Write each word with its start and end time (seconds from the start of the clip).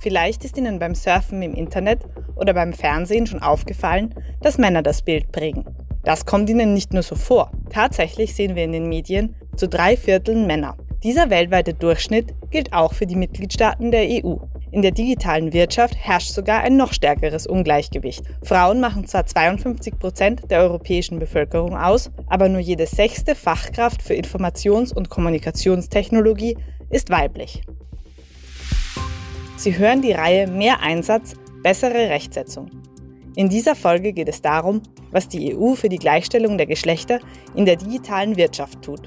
Vielleicht 0.00 0.44
ist 0.44 0.56
Ihnen 0.56 0.78
beim 0.78 0.94
Surfen 0.94 1.42
im 1.42 1.54
Internet 1.54 2.00
oder 2.34 2.54
beim 2.54 2.72
Fernsehen 2.72 3.26
schon 3.26 3.42
aufgefallen, 3.42 4.14
dass 4.40 4.56
Männer 4.56 4.82
das 4.82 5.02
Bild 5.02 5.30
prägen. 5.30 5.66
Das 6.04 6.24
kommt 6.24 6.48
Ihnen 6.48 6.72
nicht 6.72 6.94
nur 6.94 7.02
so 7.02 7.14
vor. 7.14 7.50
Tatsächlich 7.68 8.34
sehen 8.34 8.56
wir 8.56 8.64
in 8.64 8.72
den 8.72 8.88
Medien 8.88 9.36
zu 9.56 9.68
drei 9.68 9.98
Vierteln 9.98 10.46
Männer. 10.46 10.76
Dieser 11.02 11.28
weltweite 11.28 11.74
Durchschnitt 11.74 12.34
gilt 12.50 12.72
auch 12.72 12.94
für 12.94 13.06
die 13.06 13.16
Mitgliedstaaten 13.16 13.90
der 13.90 14.06
EU. 14.08 14.36
In 14.72 14.82
der 14.82 14.92
digitalen 14.92 15.52
Wirtschaft 15.52 15.96
herrscht 15.96 16.32
sogar 16.32 16.60
ein 16.60 16.76
noch 16.76 16.94
stärkeres 16.94 17.46
Ungleichgewicht. 17.46 18.22
Frauen 18.42 18.80
machen 18.80 19.06
zwar 19.06 19.26
52 19.26 19.98
Prozent 19.98 20.50
der 20.50 20.60
europäischen 20.60 21.18
Bevölkerung 21.18 21.76
aus, 21.76 22.10
aber 22.26 22.48
nur 22.48 22.60
jede 22.60 22.86
sechste 22.86 23.34
Fachkraft 23.34 24.00
für 24.00 24.14
Informations- 24.14 24.94
und 24.94 25.10
Kommunikationstechnologie 25.10 26.56
ist 26.88 27.10
weiblich. 27.10 27.62
Sie 29.60 29.76
hören 29.76 30.00
die 30.00 30.12
Reihe 30.12 30.46
Mehr 30.46 30.80
Einsatz, 30.80 31.34
bessere 31.62 32.08
Rechtsetzung. 32.08 32.70
In 33.36 33.50
dieser 33.50 33.76
Folge 33.76 34.14
geht 34.14 34.30
es 34.30 34.40
darum, 34.40 34.80
was 35.10 35.28
die 35.28 35.54
EU 35.54 35.74
für 35.74 35.90
die 35.90 35.98
Gleichstellung 35.98 36.56
der 36.56 36.66
Geschlechter 36.66 37.20
in 37.54 37.66
der 37.66 37.76
digitalen 37.76 38.38
Wirtschaft 38.38 38.80
tut. 38.80 39.02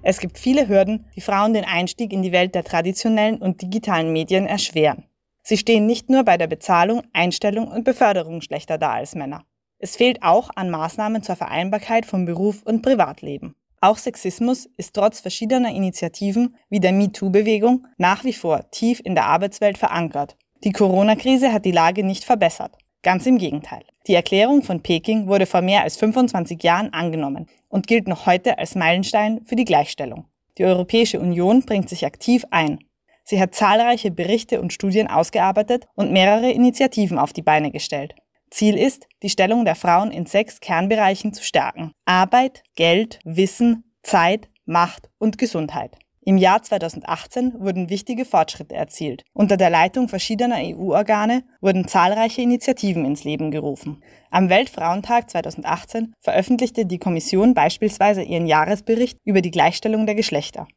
Es 0.00 0.18
gibt 0.18 0.38
viele 0.38 0.66
Hürden, 0.66 1.04
die 1.14 1.20
Frauen 1.20 1.52
den 1.52 1.66
Einstieg 1.66 2.14
in 2.14 2.22
die 2.22 2.32
Welt 2.32 2.54
der 2.54 2.64
traditionellen 2.64 3.36
und 3.36 3.60
digitalen 3.60 4.14
Medien 4.14 4.46
erschweren. 4.46 5.04
Sie 5.42 5.58
stehen 5.58 5.84
nicht 5.84 6.08
nur 6.08 6.24
bei 6.24 6.38
der 6.38 6.46
Bezahlung, 6.46 7.02
Einstellung 7.12 7.68
und 7.68 7.84
Beförderung 7.84 8.40
schlechter 8.40 8.78
da 8.78 8.92
als 8.92 9.14
Männer. 9.14 9.44
Es 9.78 9.96
fehlt 9.96 10.22
auch 10.22 10.50
an 10.56 10.70
Maßnahmen 10.70 11.22
zur 11.22 11.36
Vereinbarkeit 11.36 12.04
von 12.04 12.24
Beruf 12.24 12.62
und 12.64 12.82
Privatleben. 12.82 13.54
Auch 13.80 13.96
Sexismus 13.96 14.68
ist 14.76 14.94
trotz 14.94 15.20
verschiedener 15.20 15.72
Initiativen 15.72 16.56
wie 16.68 16.80
der 16.80 16.92
MeToo-Bewegung 16.92 17.86
nach 17.96 18.24
wie 18.24 18.32
vor 18.32 18.68
tief 18.72 19.00
in 19.04 19.14
der 19.14 19.26
Arbeitswelt 19.26 19.78
verankert. 19.78 20.36
Die 20.64 20.72
Corona-Krise 20.72 21.52
hat 21.52 21.64
die 21.64 21.70
Lage 21.70 22.02
nicht 22.02 22.24
verbessert. 22.24 22.76
Ganz 23.02 23.24
im 23.26 23.38
Gegenteil. 23.38 23.84
Die 24.08 24.14
Erklärung 24.14 24.62
von 24.62 24.82
Peking 24.82 25.28
wurde 25.28 25.46
vor 25.46 25.60
mehr 25.60 25.84
als 25.84 25.96
25 25.96 26.60
Jahren 26.64 26.92
angenommen 26.92 27.46
und 27.68 27.86
gilt 27.86 28.08
noch 28.08 28.26
heute 28.26 28.58
als 28.58 28.74
Meilenstein 28.74 29.42
für 29.44 29.54
die 29.54 29.64
Gleichstellung. 29.64 30.24
Die 30.58 30.64
Europäische 30.64 31.20
Union 31.20 31.62
bringt 31.64 31.88
sich 31.88 32.04
aktiv 32.04 32.44
ein. 32.50 32.80
Sie 33.22 33.40
hat 33.40 33.54
zahlreiche 33.54 34.10
Berichte 34.10 34.60
und 34.60 34.72
Studien 34.72 35.06
ausgearbeitet 35.06 35.86
und 35.94 36.10
mehrere 36.10 36.50
Initiativen 36.50 37.18
auf 37.18 37.32
die 37.32 37.42
Beine 37.42 37.70
gestellt. 37.70 38.14
Ziel 38.50 38.76
ist, 38.76 39.06
die 39.22 39.30
Stellung 39.30 39.64
der 39.64 39.74
Frauen 39.74 40.10
in 40.10 40.26
sechs 40.26 40.60
Kernbereichen 40.60 41.32
zu 41.32 41.42
stärken. 41.42 41.92
Arbeit, 42.04 42.62
Geld, 42.76 43.18
Wissen, 43.24 43.84
Zeit, 44.02 44.48
Macht 44.64 45.10
und 45.18 45.38
Gesundheit. 45.38 45.98
Im 46.28 46.36
Jahr 46.36 46.62
2018 46.62 47.54
wurden 47.58 47.88
wichtige 47.88 48.26
Fortschritte 48.26 48.74
erzielt. 48.74 49.24
Unter 49.32 49.56
der 49.56 49.70
Leitung 49.70 50.08
verschiedener 50.08 50.58
EU-Organe 50.58 51.42
wurden 51.62 51.88
zahlreiche 51.88 52.42
Initiativen 52.42 53.06
ins 53.06 53.24
Leben 53.24 53.50
gerufen. 53.50 54.02
Am 54.30 54.50
Weltfrauentag 54.50 55.30
2018 55.30 56.12
veröffentlichte 56.20 56.84
die 56.84 56.98
Kommission 56.98 57.54
beispielsweise 57.54 58.22
ihren 58.22 58.46
Jahresbericht 58.46 59.16
über 59.24 59.40
die 59.40 59.50
Gleichstellung 59.50 60.04
der 60.04 60.16
Geschlechter. 60.16 60.68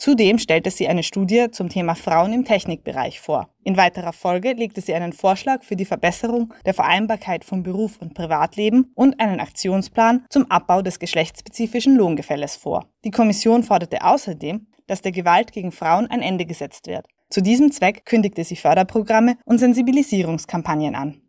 Zudem 0.00 0.38
stellte 0.38 0.70
sie 0.70 0.88
eine 0.88 1.02
Studie 1.02 1.48
zum 1.50 1.68
Thema 1.68 1.94
Frauen 1.94 2.32
im 2.32 2.46
Technikbereich 2.46 3.20
vor. 3.20 3.50
In 3.64 3.76
weiterer 3.76 4.14
Folge 4.14 4.54
legte 4.54 4.80
sie 4.80 4.94
einen 4.94 5.12
Vorschlag 5.12 5.62
für 5.62 5.76
die 5.76 5.84
Verbesserung 5.84 6.54
der 6.64 6.72
Vereinbarkeit 6.72 7.44
von 7.44 7.62
Beruf 7.62 7.98
und 8.00 8.14
Privatleben 8.14 8.90
und 8.94 9.20
einen 9.20 9.40
Aktionsplan 9.40 10.24
zum 10.30 10.50
Abbau 10.50 10.80
des 10.80 11.00
geschlechtsspezifischen 11.00 11.96
Lohngefälles 11.96 12.56
vor. 12.56 12.86
Die 13.04 13.10
Kommission 13.10 13.62
forderte 13.62 14.02
außerdem, 14.02 14.68
dass 14.86 15.02
der 15.02 15.12
Gewalt 15.12 15.52
gegen 15.52 15.70
Frauen 15.70 16.06
ein 16.06 16.22
Ende 16.22 16.46
gesetzt 16.46 16.86
wird. 16.86 17.06
Zu 17.28 17.42
diesem 17.42 17.70
Zweck 17.70 18.06
kündigte 18.06 18.42
sie 18.42 18.56
Förderprogramme 18.56 19.36
und 19.44 19.58
Sensibilisierungskampagnen 19.58 20.94
an. 20.94 21.20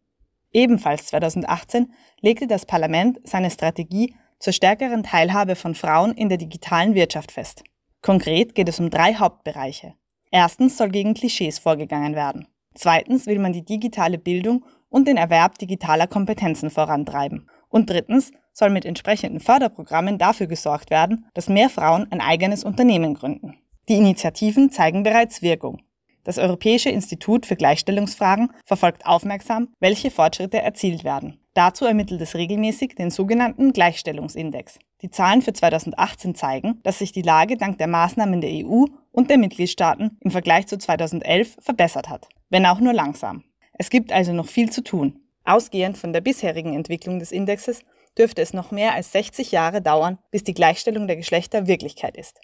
Ebenfalls 0.54 1.08
2018 1.08 1.92
legte 2.22 2.48
das 2.48 2.66
Parlament 2.66 3.20
seine 3.26 3.52
Strategie 3.52 4.16
zur 4.40 4.54
stärkeren 4.54 5.04
Teilhabe 5.04 5.58
von 5.58 5.76
Frauen 5.76 6.14
in 6.14 6.30
der 6.30 6.38
digitalen 6.38 6.96
Wirtschaft 6.96 7.34
fest. 7.34 7.64
Konkret 8.02 8.56
geht 8.56 8.68
es 8.68 8.80
um 8.80 8.90
drei 8.90 9.14
Hauptbereiche. 9.16 9.94
Erstens 10.32 10.78
soll 10.78 10.90
gegen 10.90 11.14
Klischees 11.14 11.60
vorgegangen 11.60 12.16
werden. 12.16 12.48
Zweitens 12.74 13.28
will 13.28 13.38
man 13.38 13.54
die 13.54 13.66
digitale 13.66 14.18
Bildung 14.18 14.66
und 14.90 15.08
den 15.08 15.18
Erwerb 15.18 15.58
digitaler 15.58 16.08
Kompetenzen 16.08 16.70
vorantreiben. 16.70 17.50
Und 17.70 17.90
drittens 17.90 18.32
soll 18.54 18.70
mit 18.70 18.86
entsprechenden 18.86 19.40
Förderprogrammen 19.40 20.18
dafür 20.18 20.48
gesorgt 20.48 20.90
werden, 20.90 21.26
dass 21.34 21.48
mehr 21.48 21.70
Frauen 21.70 22.08
ein 22.12 22.22
eigenes 22.22 22.64
Unternehmen 22.64 23.14
gründen. 23.14 23.58
Die 23.88 23.96
Initiativen 23.96 24.72
zeigen 24.72 25.04
bereits 25.04 25.42
Wirkung. 25.42 25.82
Das 26.24 26.38
Europäische 26.38 26.90
Institut 26.90 27.46
für 27.46 27.56
Gleichstellungsfragen 27.56 28.52
verfolgt 28.66 29.06
aufmerksam, 29.06 29.70
welche 29.80 30.12
Fortschritte 30.12 30.62
erzielt 30.62 31.04
werden. 31.04 31.41
Dazu 31.54 31.86
ermittelt 31.86 32.22
es 32.22 32.36
regelmäßig 32.36 32.96
den 32.96 33.12
sogenannten 33.12 33.74
Gleichstellungsindex. 33.74 34.80
Die 35.02 35.12
Zahlen 35.12 35.42
für 35.42 35.52
2018 35.52 36.36
zeigen, 36.36 36.80
dass 36.84 37.00
sich 37.00 37.12
die 37.12 37.24
Lage 37.24 37.58
dank 37.58 37.78
der 37.78 37.88
Maßnahmen 37.88 38.40
der 38.40 38.66
EU 38.66 38.86
und 39.12 39.30
der 39.30 39.38
Mitgliedstaaten 39.38 40.18
im 40.22 40.32
Vergleich 40.32 40.68
zu 40.68 40.78
2011 40.78 41.58
verbessert 41.60 42.08
hat, 42.08 42.30
wenn 42.50 42.66
auch 42.66 42.80
nur 42.80 42.94
langsam. 42.94 43.44
Es 43.74 43.90
gibt 43.90 44.14
also 44.14 44.32
noch 44.32 44.48
viel 44.48 44.70
zu 44.70 44.84
tun. 44.84 45.20
Ausgehend 45.44 45.98
von 45.98 46.14
der 46.14 46.22
bisherigen 46.22 46.74
Entwicklung 46.74 47.20
des 47.20 47.32
Indexes 47.32 47.82
dürfte 48.18 48.42
es 48.42 48.54
noch 48.54 48.72
mehr 48.72 48.94
als 48.94 49.12
60 49.12 49.52
Jahre 49.52 49.82
dauern, 49.82 50.20
bis 50.30 50.44
die 50.44 50.54
Gleichstellung 50.54 51.08
der 51.08 51.16
Geschlechter 51.16 51.68
Wirklichkeit 51.68 52.16
ist. 52.16 52.40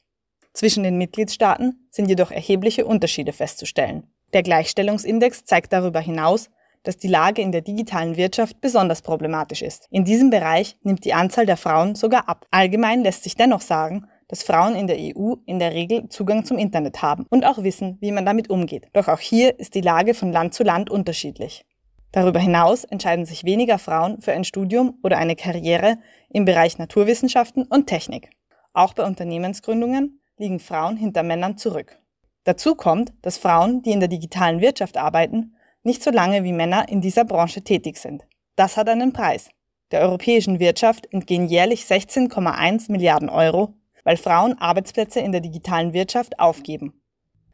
Zwischen 0.54 0.84
den 0.84 0.98
Mitgliedstaaten 0.98 1.88
sind 1.92 2.10
jedoch 2.10 2.32
erhebliche 2.32 2.86
Unterschiede 2.86 3.32
festzustellen. 3.32 4.08
Der 4.34 4.44
Gleichstellungsindex 4.44 5.46
zeigt 5.46 5.72
darüber 5.72 6.00
hinaus, 6.00 6.50
dass 6.84 6.98
die 6.98 7.08
Lage 7.08 7.42
in 7.42 7.52
der 7.52 7.62
digitalen 7.62 8.18
Wirtschaft 8.18 8.62
besonders 8.62 9.02
problematisch 9.02 9.62
ist. 9.62 9.88
In 9.92 10.06
diesem 10.06 10.30
Bereich 10.30 10.78
nimmt 10.84 11.06
die 11.06 11.14
Anzahl 11.14 11.46
der 11.46 11.58
Frauen 11.58 11.96
sogar 11.96 12.30
ab. 12.30 12.46
Allgemein 12.52 13.04
lässt 13.04 13.24
sich 13.24 13.36
dennoch 13.36 13.62
sagen, 13.62 14.08
dass 14.28 14.44
Frauen 14.44 14.76
in 14.76 14.88
der 14.88 14.98
EU 14.98 15.36
in 15.46 15.60
der 15.60 15.74
Regel 15.74 16.10
Zugang 16.10 16.46
zum 16.46 16.58
Internet 16.58 17.02
haben 17.02 17.26
und 17.30 17.46
auch 17.46 17.64
wissen, 17.64 17.98
wie 18.02 18.12
man 18.12 18.26
damit 18.26 18.50
umgeht. 18.50 18.88
Doch 18.94 19.08
auch 19.08 19.20
hier 19.20 19.58
ist 19.60 19.76
die 19.76 19.82
Lage 19.82 20.14
von 20.14 20.32
Land 20.32 20.54
zu 20.54 20.64
Land 20.64 20.90
unterschiedlich. 20.90 21.66
Darüber 22.12 22.40
hinaus 22.40 22.84
entscheiden 22.84 23.26
sich 23.26 23.44
weniger 23.44 23.78
Frauen 23.78 24.22
für 24.22 24.32
ein 24.32 24.44
Studium 24.44 24.98
oder 25.04 25.18
eine 25.18 25.36
Karriere 25.36 25.98
im 26.30 26.46
Bereich 26.46 26.78
Naturwissenschaften 26.78 27.64
und 27.64 27.88
Technik. 27.88 28.30
Auch 28.74 28.94
bei 28.94 29.04
Unternehmensgründungen 29.06 30.22
liegen 30.38 30.60
Frauen 30.60 30.98
hinter 30.98 31.24
Männern 31.24 31.58
zurück. 31.58 32.00
Dazu 32.44 32.76
kommt, 32.76 33.12
dass 33.24 33.38
Frauen, 33.38 33.82
die 33.82 33.92
in 33.92 34.00
der 34.00 34.08
digitalen 34.08 34.62
Wirtschaft 34.62 34.98
arbeiten, 34.98 35.57
nicht 35.88 36.04
so 36.04 36.12
lange 36.12 36.44
wie 36.44 36.52
Männer 36.52 36.90
in 36.90 37.02
dieser 37.02 37.24
Branche 37.24 37.64
tätig 37.64 37.98
sind. 37.98 38.28
Das 38.58 38.76
hat 38.76 38.90
einen 38.90 39.14
Preis. 39.14 39.50
Der 39.92 40.02
europäischen 40.02 40.60
Wirtschaft 40.60 41.12
entgehen 41.14 41.48
jährlich 41.48 41.84
16,1 41.84 42.92
Milliarden 42.92 43.30
Euro, 43.30 43.74
weil 44.04 44.18
Frauen 44.18 44.60
Arbeitsplätze 44.60 45.22
in 45.22 45.32
der 45.32 45.40
digitalen 45.40 45.94
Wirtschaft 45.94 46.40
aufgeben. 46.40 47.02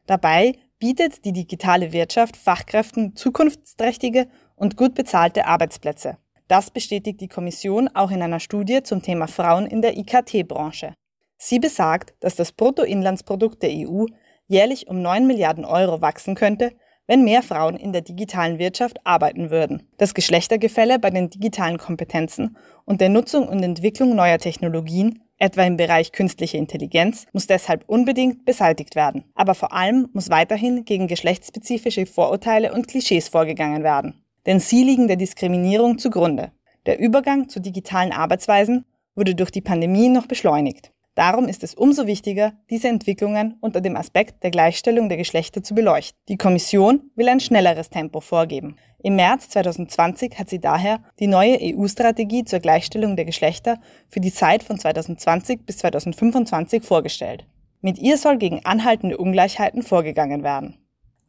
Dabei 0.07 0.55
bietet 0.79 1.23
die 1.25 1.31
digitale 1.31 1.93
Wirtschaft 1.93 2.35
Fachkräften 2.35 3.15
zukunftsträchtige 3.15 4.27
und 4.55 4.77
gut 4.77 4.95
bezahlte 4.95 5.45
Arbeitsplätze. 5.45 6.17
Das 6.47 6.71
bestätigt 6.71 7.21
die 7.21 7.27
Kommission 7.27 7.87
auch 7.93 8.09
in 8.09 8.23
einer 8.23 8.39
Studie 8.39 8.81
zum 8.81 9.03
Thema 9.03 9.27
Frauen 9.27 9.67
in 9.67 9.83
der 9.83 9.95
IKT-Branche. 9.95 10.95
Sie 11.37 11.59
besagt, 11.59 12.15
dass 12.19 12.35
das 12.35 12.51
Bruttoinlandsprodukt 12.51 13.61
der 13.61 13.69
EU 13.71 14.05
jährlich 14.47 14.87
um 14.87 15.03
9 15.03 15.27
Milliarden 15.27 15.65
Euro 15.65 16.01
wachsen 16.01 16.33
könnte, 16.33 16.71
wenn 17.07 17.23
mehr 17.23 17.43
Frauen 17.43 17.75
in 17.75 17.91
der 17.91 18.01
digitalen 18.01 18.59
Wirtschaft 18.59 18.97
arbeiten 19.03 19.49
würden. 19.49 19.83
Das 19.97 20.13
Geschlechtergefälle 20.13 20.99
bei 20.99 21.09
den 21.09 21.29
digitalen 21.29 21.77
Kompetenzen 21.77 22.57
und 22.85 23.01
der 23.01 23.09
Nutzung 23.09 23.47
und 23.47 23.61
Entwicklung 23.63 24.15
neuer 24.15 24.37
Technologien, 24.37 25.19
etwa 25.37 25.63
im 25.63 25.77
Bereich 25.77 26.11
künstliche 26.11 26.57
Intelligenz, 26.57 27.25
muss 27.33 27.47
deshalb 27.47 27.83
unbedingt 27.87 28.45
beseitigt 28.45 28.95
werden. 28.95 29.25
Aber 29.35 29.55
vor 29.55 29.73
allem 29.73 30.07
muss 30.13 30.29
weiterhin 30.29 30.85
gegen 30.85 31.07
geschlechtsspezifische 31.07 32.05
Vorurteile 32.05 32.73
und 32.73 32.87
Klischees 32.87 33.27
vorgegangen 33.27 33.83
werden. 33.83 34.23
Denn 34.45 34.59
sie 34.59 34.83
liegen 34.83 35.07
der 35.07 35.17
Diskriminierung 35.17 35.97
zugrunde. 35.97 36.51
Der 36.85 36.99
Übergang 36.99 37.49
zu 37.49 37.59
digitalen 37.59 38.11
Arbeitsweisen 38.11 38.85
wurde 39.15 39.35
durch 39.35 39.51
die 39.51 39.61
Pandemie 39.61 40.09
noch 40.09 40.27
beschleunigt. 40.27 40.91
Darum 41.15 41.47
ist 41.47 41.63
es 41.63 41.75
umso 41.75 42.07
wichtiger, 42.07 42.53
diese 42.71 42.87
Entwicklungen 42.87 43.57
unter 43.61 43.81
dem 43.81 43.95
Aspekt 43.95 44.43
der 44.43 44.49
Gleichstellung 44.49 45.09
der 45.09 45.17
Geschlechter 45.17 45.61
zu 45.61 45.75
beleuchten. 45.75 46.19
Die 46.27 46.37
Kommission 46.37 47.11
will 47.15 47.29
ein 47.29 47.39
schnelleres 47.39 47.91
Tempo 47.91 48.19
vorgeben. 48.19 48.77
Im 49.03 49.15
März 49.15 49.49
2020 49.49 50.39
hat 50.39 50.49
sie 50.49 50.59
daher 50.59 51.03
die 51.19 51.27
neue 51.27 51.59
EU-Strategie 51.61 52.45
zur 52.45 52.59
Gleichstellung 52.59 53.15
der 53.15 53.25
Geschlechter 53.25 53.79
für 54.09 54.21
die 54.21 54.33
Zeit 54.33 54.63
von 54.63 54.79
2020 54.79 55.65
bis 55.65 55.77
2025 55.79 56.83
vorgestellt. 56.83 57.45
Mit 57.81 57.99
ihr 57.99 58.17
soll 58.17 58.37
gegen 58.37 58.65
anhaltende 58.65 59.17
Ungleichheiten 59.17 59.83
vorgegangen 59.83 60.41
werden. 60.41 60.77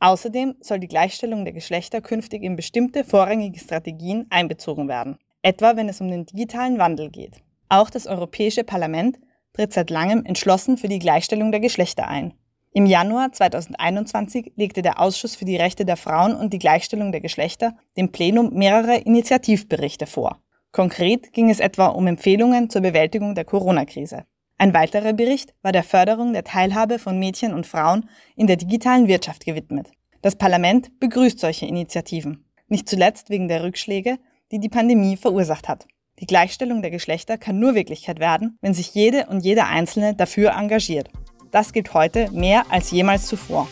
Außerdem 0.00 0.54
soll 0.60 0.78
die 0.78 0.88
Gleichstellung 0.88 1.44
der 1.44 1.52
Geschlechter 1.52 2.00
künftig 2.00 2.42
in 2.42 2.56
bestimmte 2.56 3.04
vorrangige 3.04 3.58
Strategien 3.58 4.26
einbezogen 4.31 4.88
werden. 4.88 5.19
etwa 5.44 5.76
wenn 5.76 5.90
es 5.90 6.00
um 6.00 6.10
den 6.10 6.25
digitalen 6.25 6.78
Wandel 6.78 7.10
geht. 7.10 7.42
Auch 7.69 7.90
das 7.90 8.06
Europäische 8.06 8.64
Parlament 8.64 9.19
tritt 9.55 9.73
seit 9.73 9.89
langem 9.89 10.27
entschlossen 10.27 10.77
für 10.77 10.89
die 10.89 10.99
Gleichstellung 10.99 11.51
der 11.51 11.61
Geschlechter 11.61 12.06
ein. 12.09 12.35
Im 12.73 12.87
Januar 12.87 13.31
2021 13.31 14.53
legte 14.56 14.83
der 14.83 15.01
Ausschuss 15.01 15.37
für 15.37 15.45
die 15.45 15.56
Rechte 15.56 15.85
der 15.85 15.97
Frauen 15.97 16.35
und 16.35 16.53
die 16.53 16.59
Gleichstellung 16.59 17.12
der 17.12 17.21
Geschlechter 17.21 17.77
dem 17.97 18.11
Plenum 18.11 18.53
mehrere 18.53 18.97
Initiativberichte 18.97 20.06
vor. 20.06 20.41
Konkret 20.73 21.33
ging 21.33 21.51
es 21.51 21.61
etwa 21.61 21.87
um 21.87 22.09
Empfehlungen 22.09 22.69
zur 22.69 22.83
Bewältigung 22.83 23.37
der 23.37 23.45
Corona-Krise. 23.45 24.25
Ein 24.59 24.75
weiterer 24.75 25.12
Bericht 25.12 25.55
war 25.62 25.71
der 25.71 25.85
Förderung 25.85 26.33
der 26.33 26.43
Teilhabe 26.43 26.99
von 26.99 27.17
Mädchen 27.17 27.55
und 27.55 27.67
Frauen 27.67 28.09
in 28.35 28.49
der 28.49 28.56
digitalen 28.56 29.06
Wirtschaft 29.06 29.45
gewidmet. 29.45 29.93
Das 30.21 30.35
Parlament 30.35 30.99
begrüßt 30.99 31.39
solche 31.39 31.67
Initiativen, 31.67 32.45
nicht 32.67 32.89
zuletzt 32.89 33.31
wegen 33.31 33.47
der 33.47 33.62
Rückschläge, 33.62 34.19
die 34.51 34.59
die 34.59 34.69
Pandemie 34.69 35.17
verursacht 35.17 35.69
hat. 35.69 35.87
Die 36.25 36.26
Gleichstellung 36.26 36.81
der 36.81 36.91
Geschlechter 36.91 37.37
kann 37.37 37.59
nur 37.59 37.75
Wirklichkeit 37.75 38.19
werden, 38.19 38.56
wenn 38.62 38.73
sich 38.73 38.94
jede 38.94 39.26
und 39.26 39.41
jeder 39.41 39.69
Einzelne 39.69 40.15
dafür 40.15 40.53
engagiert. 40.59 41.11
Das 41.50 41.75
gilt 41.75 41.93
heute 41.93 42.31
mehr 42.31 42.65
als 42.71 42.91
jemals 42.93 43.26
zuvor. 43.26 43.69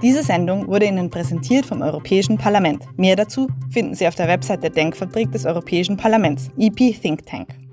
Diese 0.00 0.22
Sendung 0.22 0.68
wurde 0.68 0.86
Ihnen 0.86 1.10
präsentiert 1.10 1.66
vom 1.66 1.82
Europäischen 1.82 2.38
Parlament. 2.38 2.84
Mehr 2.96 3.16
dazu 3.16 3.48
finden 3.70 3.96
Sie 3.96 4.06
auf 4.06 4.14
der 4.14 4.28
Website 4.28 4.62
der 4.62 4.70
Denkfabrik 4.70 5.32
des 5.32 5.44
Europäischen 5.44 5.96
Parlaments, 5.96 6.50
EP 6.56 6.76
Think 6.76 7.26
Tank. 7.26 7.63